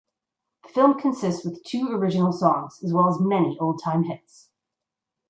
The 0.63 0.69
film 0.73 0.99
consists 0.99 1.45
with 1.45 1.63
two 1.63 1.89
original 1.91 2.31
songs 2.31 2.79
as 2.83 2.91
well 2.91 3.07
as 3.07 3.19
many 3.19 3.55
old 3.59 3.83
time 3.83 4.05
hits. 4.05 4.49